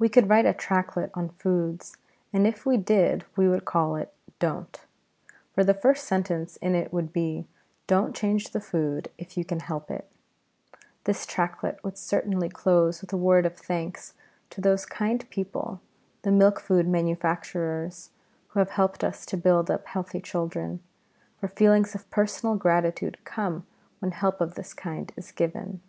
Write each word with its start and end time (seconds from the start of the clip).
We 0.00 0.08
could 0.08 0.28
write 0.28 0.46
a 0.46 0.52
tractlet 0.52 1.12
on 1.14 1.28
foods, 1.28 1.96
and 2.32 2.44
if 2.44 2.66
we 2.66 2.76
did 2.76 3.24
we 3.36 3.48
would 3.48 3.64
call 3.64 3.94
it 3.94 4.12
"Don't," 4.40 4.84
for 5.52 5.62
the 5.62 5.74
first 5.74 6.08
sentence 6.08 6.56
in 6.56 6.74
it 6.74 6.92
would 6.92 7.12
be, 7.12 7.46
"Don't 7.86 8.16
change 8.16 8.50
the 8.50 8.58
food 8.60 9.12
if 9.16 9.36
you 9.36 9.44
can 9.44 9.60
help 9.60 9.92
it." 9.92 10.10
This 11.04 11.24
tractlet 11.24 11.78
would 11.84 11.96
certainly 11.96 12.48
close 12.48 13.00
with 13.00 13.12
a 13.12 13.16
word 13.16 13.46
of 13.46 13.56
thanks 13.56 14.14
to 14.50 14.60
those 14.60 14.84
kind 14.84 15.24
people, 15.30 15.80
the 16.22 16.32
milk 16.32 16.58
food 16.58 16.88
manufacturers, 16.88 18.10
who 18.48 18.58
have 18.58 18.70
helped 18.70 19.04
us 19.04 19.24
to 19.26 19.36
build 19.36 19.70
up 19.70 19.86
healthy 19.86 20.20
children; 20.20 20.82
for 21.38 21.46
feelings 21.46 21.94
of 21.94 22.10
personal 22.10 22.56
gratitude 22.56 23.18
come 23.24 23.68
when 24.00 24.10
help 24.10 24.40
of 24.40 24.54
this 24.56 24.74
kind 24.74 25.12
is 25.16 25.30
given. 25.30 25.80